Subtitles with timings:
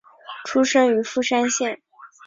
[0.45, 1.79] 出身于富山县。